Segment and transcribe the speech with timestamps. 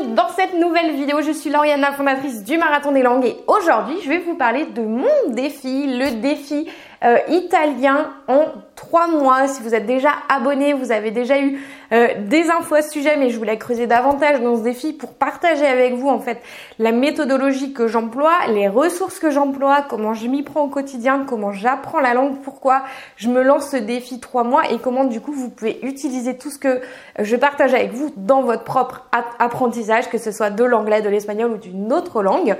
[0.00, 1.20] dans cette nouvelle vidéo.
[1.22, 4.82] Je suis Lauriana, fondatrice du Marathon des Langues et aujourd'hui je vais vous parler de
[4.82, 6.68] mon défi, le défi
[7.04, 8.46] euh, italien en
[8.82, 9.46] trois mois.
[9.46, 11.60] Si vous êtes déjà abonné, vous avez déjà eu
[11.92, 15.14] euh, des infos à ce sujet, mais je voulais creuser davantage dans ce défi pour
[15.14, 16.38] partager avec vous en fait
[16.80, 21.52] la méthodologie que j'emploie, les ressources que j'emploie, comment je m'y prends au quotidien, comment
[21.52, 22.82] j'apprends la langue, pourquoi
[23.16, 26.50] je me lance ce défi trois mois et comment du coup vous pouvez utiliser tout
[26.50, 26.80] ce que
[27.20, 29.06] je partage avec vous dans votre propre
[29.38, 32.56] apprentissage, que ce soit de l'anglais, de l'espagnol ou d'une autre langue.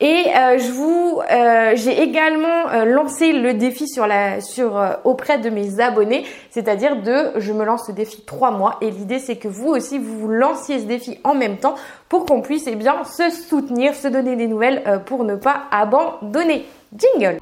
[0.00, 5.38] Et euh, je vous, euh, j'ai également euh, lancé le défi sur la, sur auprès
[5.38, 8.76] de mes abonnés, c'est-à-dire de, je me lance le défi trois mois.
[8.80, 11.76] Et l'idée c'est que vous aussi vous vous lanciez ce défi en même temps
[12.08, 16.66] pour qu'on puisse eh bien se soutenir, se donner des nouvelles pour ne pas abandonner.
[16.96, 17.38] Jingle.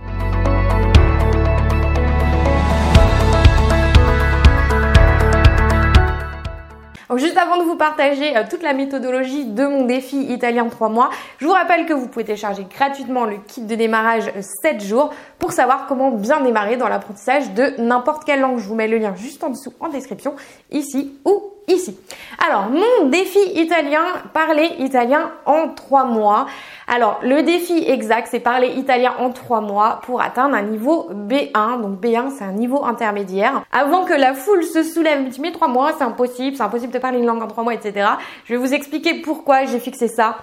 [7.16, 11.10] Juste avant de vous partager euh, toute la méthodologie de mon défi italien 3 mois,
[11.38, 14.30] je vous rappelle que vous pouvez télécharger gratuitement le kit de démarrage
[14.62, 18.58] 7 euh, jours pour savoir comment bien démarrer dans l'apprentissage de n'importe quelle langue.
[18.58, 20.34] Je vous mets le lien juste en dessous en description,
[20.70, 21.98] ici ou ici.
[22.44, 26.46] Alors, mon défi italien, parler italien en trois mois.
[26.86, 31.80] Alors, le défi exact, c'est parler italien en trois mois pour atteindre un niveau B1.
[31.80, 33.62] Donc, B1, c'est un niveau intermédiaire.
[33.72, 36.98] Avant que la foule se soulève, tu mets trois mois, c'est impossible, c'est impossible de
[36.98, 38.08] parler une langue en trois mois, etc.
[38.44, 40.36] Je vais vous expliquer pourquoi j'ai fixé ça.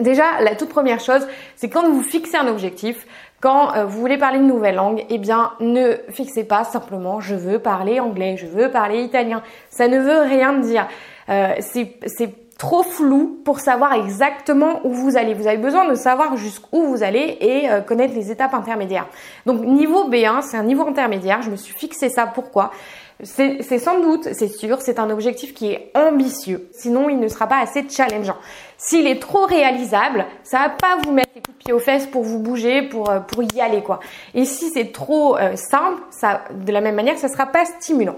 [0.00, 1.26] Déjà, la toute première chose,
[1.56, 3.06] c'est quand vous fixez un objectif,
[3.44, 7.34] quand euh, vous voulez parler une nouvelle langue, eh bien, ne fixez pas simplement je
[7.34, 9.42] veux parler anglais, je veux parler italien.
[9.68, 10.88] Ça ne veut rien dire.
[11.28, 15.34] Euh, c'est trop flou pour savoir exactement où vous allez.
[15.34, 19.08] Vous avez besoin de savoir jusqu'où vous allez et euh, connaître les étapes intermédiaires.
[19.44, 21.42] Donc niveau B1, c'est un niveau intermédiaire.
[21.42, 22.26] Je me suis fixé ça.
[22.26, 22.70] Pourquoi?
[23.22, 26.68] C'est sans doute, c'est sûr, c'est un objectif qui est ambitieux.
[26.72, 28.36] Sinon, il ne sera pas assez challengeant.
[28.86, 32.06] S'il est trop réalisable, ça va pas vous mettre les coups de pied aux fesses
[32.06, 33.98] pour vous bouger, pour, euh, pour y aller, quoi.
[34.34, 38.16] Et si c'est trop euh, simple, ça, de la même manière, ça sera pas stimulant.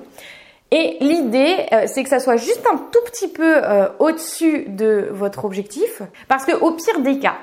[0.72, 3.62] Et l'idée, euh, c'est que ça soit juste un tout petit peu
[4.00, 7.36] au-dessus de votre objectif, parce que au pire des cas,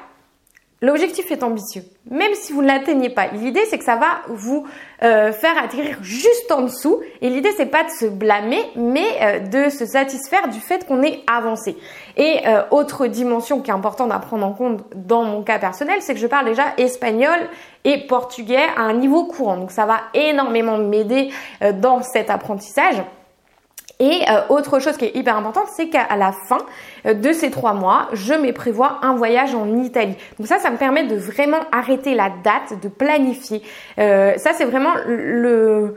[0.83, 3.27] L'objectif est ambitieux, même si vous ne l'atteignez pas.
[3.27, 4.67] L'idée, c'est que ça va vous
[5.01, 6.99] euh, faire atterrir juste en dessous.
[7.21, 11.01] Et l'idée, c'est pas de se blâmer, mais euh, de se satisfaire du fait qu'on
[11.01, 11.77] est avancé.
[12.17, 16.01] Et euh, autre dimension qui est importante à prendre en compte dans mon cas personnel,
[16.01, 17.39] c'est que je parle déjà espagnol
[17.85, 19.55] et portugais à un niveau courant.
[19.55, 21.29] Donc ça va énormément m'aider
[21.75, 23.01] dans cet apprentissage.
[24.03, 26.57] Et euh, autre chose qui est hyper importante, c'est qu'à la fin
[27.05, 30.17] euh, de ces trois mois, je me prévois un voyage en Italie.
[30.37, 33.61] Donc ça, ça me permet de vraiment arrêter la date, de planifier.
[33.99, 35.95] Euh, ça, c'est vraiment le,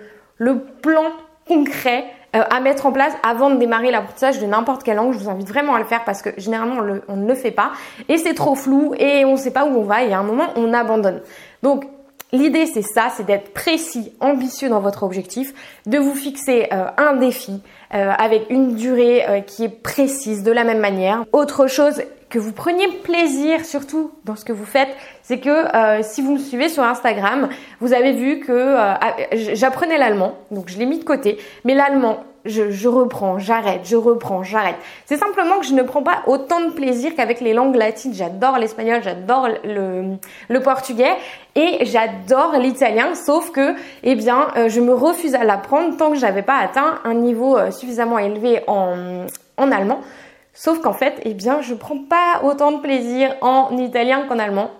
[0.82, 1.06] plan
[1.48, 5.12] concret à mettre en place avant de démarrer l'apprentissage de n'importe quelle langue.
[5.12, 6.76] Je vous invite vraiment à le faire parce que généralement
[7.08, 7.72] on, ne le fait pas
[8.08, 10.22] et c'est trop flou et on ne sait pas où on va et à un
[10.22, 11.22] moment on abandonne.
[11.62, 11.86] Donc
[12.32, 15.54] L'idée, c'est ça, c'est d'être précis, ambitieux dans votre objectif,
[15.86, 17.60] de vous fixer euh, un défi
[17.94, 21.24] euh, avec une durée euh, qui est précise de la même manière.
[21.32, 24.88] Autre chose, que vous preniez plaisir surtout dans ce que vous faites,
[25.22, 27.48] c'est que si vous me suivez sur Instagram,
[27.80, 32.24] vous avez vu que ah, j'apprenais l'allemand, donc je l'ai mis de côté, mais l'allemand,
[32.46, 34.76] je, reprends, j'arrête, je reprends, j'arrête.
[35.04, 38.14] C'est simplement que je ne prends pas autant de plaisir qu'avec les langues latines.
[38.14, 41.14] J'adore l'espagnol, j'adore le, portugais
[41.54, 46.18] et j'adore l'italien, sauf que, eh bien, euh, je me refuse à l'apprendre tant que
[46.18, 49.26] j'avais pas atteint un niveau euh, suffisamment élevé en,
[49.56, 50.00] en allemand.
[50.52, 54.70] Sauf qu'en fait, eh bien, je prends pas autant de plaisir en italien qu'en allemand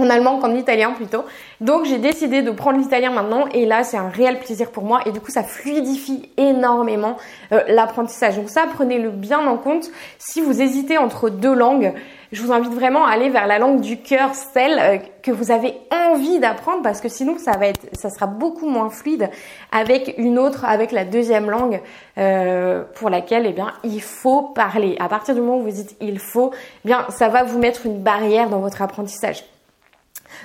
[0.00, 1.24] en allemand qu'en italien plutôt.
[1.60, 5.00] Donc j'ai décidé de prendre l'italien maintenant et là c'est un réel plaisir pour moi
[5.06, 7.16] et du coup ça fluidifie énormément
[7.52, 8.36] euh, l'apprentissage.
[8.36, 9.90] Donc ça prenez-le bien en compte.
[10.18, 11.92] Si vous hésitez entre deux langues,
[12.32, 15.50] je vous invite vraiment à aller vers la langue du cœur, celle euh, que vous
[15.50, 19.30] avez envie d'apprendre parce que sinon ça va être, ça sera beaucoup moins fluide
[19.72, 21.80] avec une autre, avec la deuxième langue
[22.18, 24.96] euh, pour laquelle eh bien il faut parler.
[25.00, 26.52] À partir du moment où vous dites il faut,
[26.84, 29.44] eh bien ça va vous mettre une barrière dans votre apprentissage.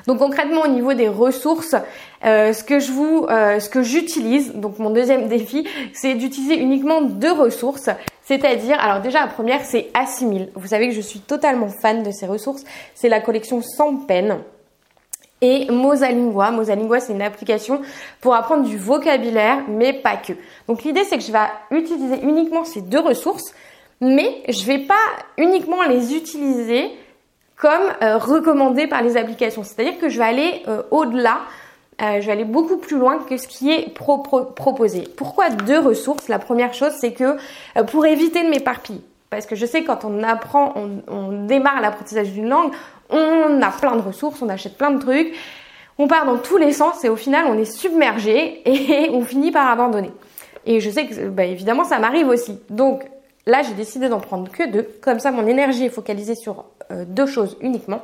[0.08, 1.76] Donc concrètement au niveau des ressources,
[2.24, 7.90] euh, euh, ce que j'utilise, donc mon deuxième défi, c'est d'utiliser uniquement deux ressources.
[8.24, 10.50] C'est-à-dire, alors déjà la première c'est Assimil.
[10.56, 12.64] Vous savez que je suis totalement fan de ces ressources.
[12.94, 14.40] C'est la collection sans peine.
[15.42, 16.50] Et Mosalingua.
[16.52, 17.82] Mosalingua, c'est une application
[18.22, 20.34] pour apprendre du vocabulaire, mais pas que.
[20.68, 21.40] Donc l'idée, c'est que je vais
[21.72, 23.54] utiliser uniquement ces deux ressources,
[24.02, 24.94] mais je vais pas
[25.38, 26.90] uniquement les utiliser
[27.56, 29.64] comme euh, recommandé par les applications.
[29.64, 31.40] C'est-à-dire que je vais aller euh, au-delà,
[32.02, 35.04] euh, je vais aller beaucoup plus loin que ce qui est proposé.
[35.16, 36.28] Pourquoi deux ressources?
[36.28, 37.38] La première chose, c'est que
[37.88, 40.74] pour éviter de m'éparpiller, Parce que je sais quand on apprend,
[41.08, 42.72] on, démarre l'apprentissage d'une langue,
[43.10, 45.34] on a plein de ressources, on achète plein de trucs,
[45.98, 49.52] on part dans tous les sens et au final on est submergé et on finit
[49.52, 50.12] par abandonner.
[50.66, 52.60] Et je sais que bah, évidemment ça m'arrive aussi.
[52.70, 53.04] Donc
[53.46, 54.90] là j'ai décidé d'en prendre que deux.
[55.02, 58.02] Comme ça mon énergie est focalisée sur deux choses uniquement.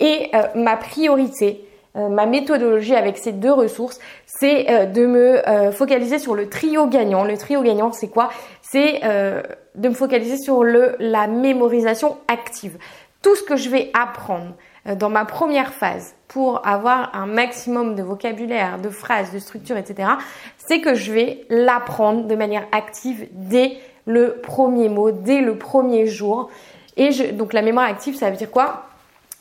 [0.00, 6.18] Et euh, ma priorité, euh, ma méthodologie avec ces deux ressources, c'est de me focaliser
[6.18, 7.24] sur le trio gagnant.
[7.24, 8.30] Le trio gagnant, c'est quoi?
[8.62, 12.78] C'est de me focaliser sur le, la mémorisation active.
[13.22, 14.54] Tout ce que je vais apprendre
[14.96, 20.08] dans ma première phase pour avoir un maximum de vocabulaire, de phrases, de structure, etc.,
[20.56, 26.06] c'est que je vais l'apprendre de manière active dès le premier mot, dès le premier
[26.06, 26.50] jour.
[26.96, 28.86] Et donc la mémoire active, ça veut dire quoi?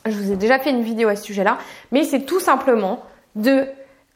[0.05, 1.57] Je vous ai déjà fait une vidéo à ce sujet-là,
[1.91, 3.03] mais c'est tout simplement
[3.35, 3.65] de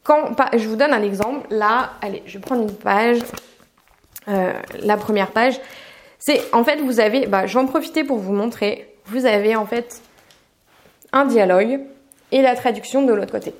[0.04, 1.48] quand je vous donne un exemple.
[1.50, 3.20] Là, allez, je vais prendre une page,
[4.28, 5.60] euh, la première page.
[6.20, 8.94] C'est en fait vous avez, bah, je vais en profiter pour vous montrer.
[9.06, 10.02] Vous avez en fait
[11.14, 11.80] un dialogue
[12.32, 13.54] et la traduction de l'autre côté.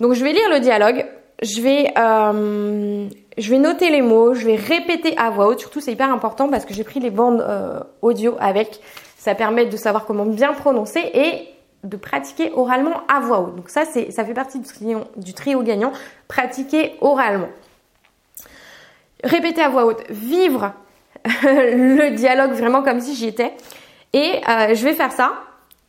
[0.00, 1.06] Donc je vais lire le dialogue.
[1.42, 5.60] Je vais, euh, je vais noter les mots, je vais répéter à voix haute.
[5.60, 8.80] Surtout, c'est hyper important parce que j'ai pris les bandes euh, audio avec.
[9.18, 11.48] Ça permet de savoir comment bien prononcer et
[11.84, 13.56] de pratiquer oralement à voix haute.
[13.56, 15.92] Donc ça, c'est, ça fait partie du trio, gagnant.
[16.26, 17.48] Pratiquer oralement.
[19.22, 20.02] Répéter à voix haute.
[20.08, 20.72] Vivre
[21.24, 23.52] le dialogue vraiment comme si j'y étais.
[24.12, 25.34] Et euh, je vais faire ça.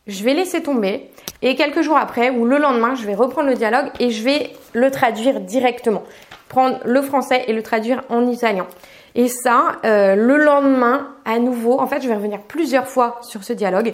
[0.08, 1.10] Je vais laisser tomber.
[1.42, 4.50] Et quelques jours après ou le lendemain, je vais reprendre le dialogue et je vais
[4.72, 6.02] le traduire directement
[6.48, 8.66] prendre le français et le traduire en italien.
[9.14, 13.44] Et ça, euh, le lendemain, à nouveau, en fait, je vais revenir plusieurs fois sur
[13.44, 13.92] ce dialogue.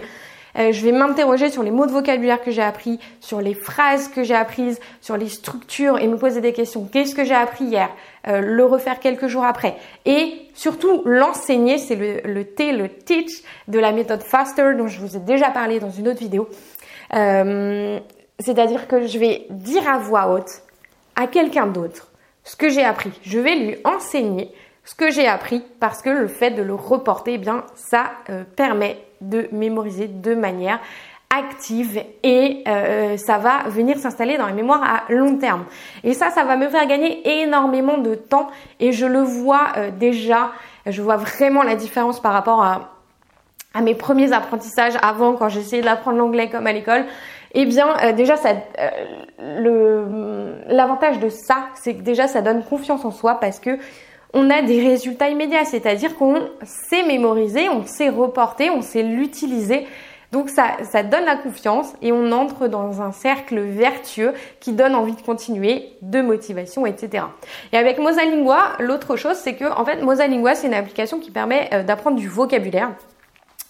[0.56, 4.08] Euh, je vais m'interroger sur les mots de vocabulaire que j'ai appris, sur les phrases
[4.08, 6.88] que j'ai apprises, sur les structures et me poser des questions.
[6.90, 7.90] Qu'est-ce que j'ai appris hier?
[8.28, 9.76] Euh, Le refaire quelques jours après.
[10.04, 15.16] Et surtout, l'enseigner, c'est le, T, le teach de la méthode FASTER dont je vous
[15.16, 16.48] ai déjà parlé dans une autre vidéo.
[17.10, 20.62] C'est-à-dire que je vais dire à voix haute
[21.16, 22.08] à quelqu'un d'autre
[22.44, 23.12] ce que j'ai appris.
[23.22, 24.52] Je vais lui enseigner
[24.84, 28.44] ce que j'ai appris parce que le fait de le reporter, eh bien, ça euh,
[28.44, 28.98] permet
[29.28, 30.80] de mémoriser de manière
[31.36, 35.64] active et euh, ça va venir s'installer dans la mémoire à long terme.
[36.02, 38.48] Et ça, ça va me faire gagner énormément de temps
[38.80, 40.52] et je le vois euh, déjà,
[40.86, 42.90] je vois vraiment la différence par rapport à,
[43.82, 47.06] mes premiers apprentissages avant quand j'essayais d'apprendre l'anglais comme à l'école.
[47.54, 48.50] Eh bien, euh, déjà, ça,
[50.68, 53.78] l'avantage de ça, c'est que déjà, ça donne confiance en soi parce que
[54.34, 59.86] on a des résultats immédiats, c'est-à-dire qu'on sait mémoriser, on sait reporter, on sait l'utiliser.
[60.32, 64.96] Donc ça, ça donne la confiance et on entre dans un cercle vertueux qui donne
[64.96, 67.26] envie de continuer, de motivation, etc.
[67.72, 71.70] Et avec Mosalingua, l'autre chose, c'est que en fait, Mosalingua, c'est une application qui permet
[71.72, 72.90] euh, d'apprendre du vocabulaire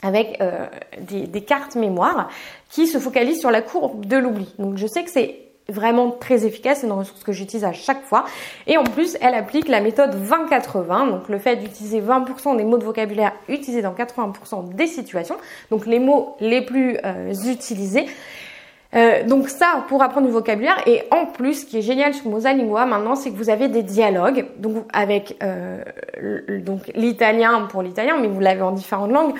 [0.01, 0.67] avec euh,
[1.01, 2.31] des, cartes mémoire
[2.71, 4.55] qui se focalisent sur la courbe de l'oubli.
[4.59, 8.03] Donc je sais que c'est vraiment très efficace, c'est une ressource que j'utilise à chaque
[8.03, 8.25] fois.
[8.67, 12.79] Et en plus, elle applique la méthode 20-80, donc le fait d'utiliser 20% des mots
[12.79, 15.37] de vocabulaire utilisés dans 80% des situations,
[15.71, 18.07] donc les mots les plus euh, utilisés.
[18.95, 22.31] Euh, donc ça pour apprendre du vocabulaire et en plus ce qui est génial sur
[22.31, 25.37] Mosalingua maintenant c'est que vous avez des dialogues donc avec
[26.65, 29.35] donc l'italien pour l'italien mais vous l'avez en différentes langues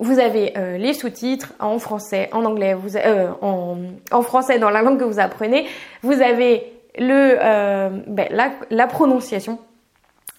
[0.00, 4.98] vous avez euh, les sous-titres en français, en anglais, euh, en, français dans la langue
[4.98, 5.66] que vous apprenez.
[6.02, 8.28] Vous avez euh, ben,
[8.70, 9.58] la, prononciation.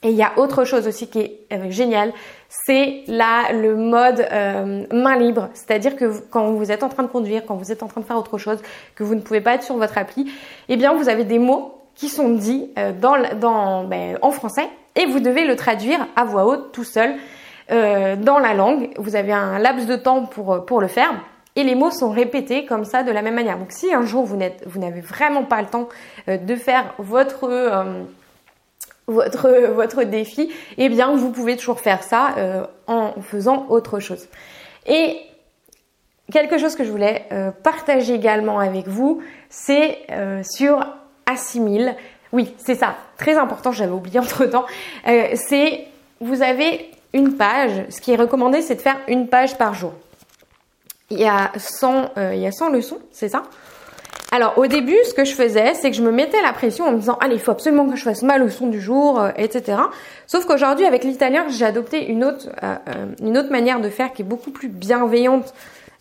[0.01, 2.13] Et il y a autre chose aussi qui est génial,
[2.47, 4.25] c'est là le mode
[4.93, 7.87] main libre, c'est-à-dire que quand vous êtes en train de conduire, quand vous êtes en
[7.87, 8.59] train de faire autre chose,
[8.95, 10.31] que vous ne pouvez pas être sur votre appli,
[10.69, 15.45] eh bien vous avez des mots qui sont dits ben, en français et vous devez
[15.45, 17.15] le traduire à voix haute tout seul.
[17.71, 18.89] Euh, dans la langue.
[18.97, 21.11] Vous avez un laps de temps pour, euh, pour le faire.
[21.55, 23.59] Et les mots sont répétés comme ça de la même manière.
[23.59, 25.87] Donc si un jour vous n'avez vraiment pas le temps
[26.29, 27.85] euh, de faire votre
[29.07, 32.35] votre votre défi, eh bien vous pouvez toujours faire ça
[32.85, 34.27] en faisant autre chose.
[34.85, 35.17] Et
[36.31, 37.27] quelque chose que je voulais
[37.63, 39.97] partager également avec vous, c'est
[40.43, 40.85] sur
[41.25, 41.95] Assimile.
[42.31, 44.67] Oui, c'est ça, très important, j'avais oublié entre temps.
[45.03, 45.87] c'est
[46.21, 47.85] vous avez une page.
[47.89, 49.93] Ce qui est recommandé, c'est de faire une page par jour.
[51.09, 53.43] Il y a 100, euh, il y a 100 leçons, c'est ça?
[54.31, 56.91] Alors au début, ce que je faisais, c'est que je me mettais la pression en
[56.91, 59.79] me disant allez, il faut absolument que je fasse ma leçon du jour, euh, etc.
[60.27, 62.75] Sauf qu'aujourd'hui, avec l'italien, j'ai adopté euh,
[63.21, 65.53] une autre manière de faire qui est beaucoup plus bienveillante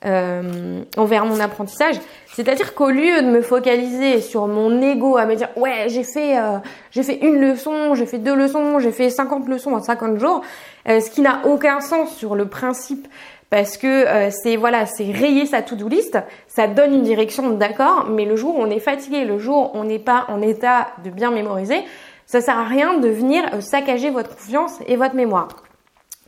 [0.06, 1.96] euh, envers mon apprentissage.
[2.32, 6.38] C'est-à-dire qu'au lieu de me focaliser sur mon ego, à me dire ouais j'ai fait
[6.38, 6.58] euh,
[6.92, 10.42] j'ai fait une leçon, j'ai fait deux leçons, j'ai fait 50 leçons en 50 jours,
[10.88, 13.08] euh, ce qui n'a aucun sens sur le principe
[13.50, 18.24] parce que c'est voilà c'est rayer sa to-do list, ça donne une direction d'accord, mais
[18.24, 21.10] le jour où on est fatigué, le jour où on n'est pas en état de
[21.10, 21.82] bien mémoriser,
[22.24, 25.48] ça sert à rien de venir saccager votre confiance et votre mémoire.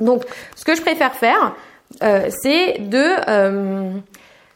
[0.01, 0.25] Donc
[0.57, 1.55] ce que je préfère faire,
[2.01, 3.93] c'est de euh,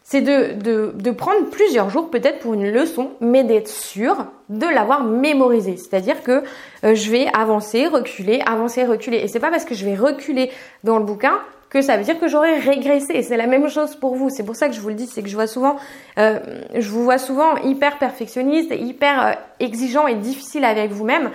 [0.06, 5.78] c'est de, prendre plusieurs jours peut-être pour une leçon, mais d'être sûr de l'avoir mémorisé.
[5.78, 6.44] C'est-à-dire que
[6.84, 9.16] euh, je vais avancer, reculer, avancer, reculer.
[9.18, 10.50] Et c'est pas parce que je vais reculer
[10.84, 13.22] dans le bouquin que ça veut dire que j'aurai régressé.
[13.22, 14.28] C'est la même chose pour vous.
[14.28, 15.76] C'est pour ça que je vous le dis, c'est que je vois souvent,
[16.18, 16.38] euh,
[16.74, 21.30] je vous vois souvent hyper perfectionniste, hyper exigeant et difficile avec vous-même.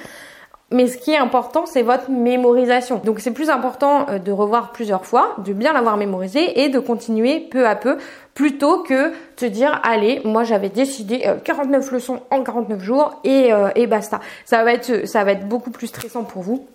[0.71, 3.01] Mais ce qui est important, c'est votre mémorisation.
[3.03, 6.79] Donc c'est plus important euh, de revoir plusieurs fois, de bien l'avoir mémorisé et de
[6.79, 7.97] continuer peu à peu
[8.35, 9.11] plutôt que
[9.41, 13.87] de dire allez, moi j'avais décidé 49 euh, leçons en 49 jours et, euh, et
[13.87, 14.19] basta.
[14.45, 16.67] Ça va être ça va être beaucoup plus stressant pour vous.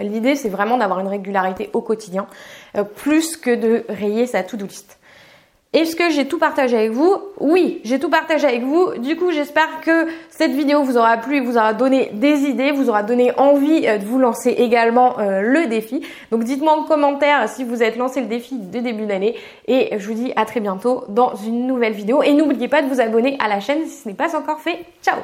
[0.00, 2.26] L'idée c'est vraiment d'avoir une régularité au quotidien
[2.96, 4.98] plus que de rayer sa to-do list.
[5.72, 7.16] Est-ce que j'ai tout partagé avec vous?
[7.40, 8.92] Oui, j'ai tout partagé avec vous.
[8.98, 12.90] Du coup, j'espère que cette vidéo vous aura plu, vous aura donné des idées, vous
[12.90, 16.02] aura donné envie euh, de vous lancer également euh, le défi.
[16.30, 19.34] Donc dites-moi en commentaire si vous êtes lancé le défi de début d'année
[19.66, 22.22] et je vous dis à très bientôt dans une nouvelle vidéo.
[22.22, 24.78] Et n'oubliez pas de vous abonner à la chaîne si ce n'est pas encore fait.
[25.02, 25.16] Ciao